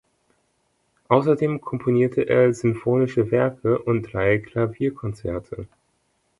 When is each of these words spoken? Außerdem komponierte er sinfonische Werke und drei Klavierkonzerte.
Außerdem 1.09 1.61
komponierte 1.61 2.27
er 2.27 2.55
sinfonische 2.55 3.29
Werke 3.29 3.77
und 3.77 4.01
drei 4.11 4.39
Klavierkonzerte. 4.39 5.67